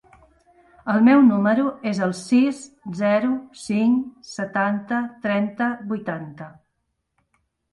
El 0.93 1.03
meu 1.07 1.19
número 1.25 1.65
es 1.91 1.99
el 2.05 2.15
sis, 2.19 2.61
zero, 3.01 3.29
cinc, 3.65 4.09
setanta, 4.31 5.03
trenta, 5.27 5.69
vuitanta. 5.93 6.49